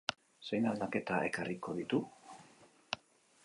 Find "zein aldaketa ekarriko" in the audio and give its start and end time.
0.47-1.77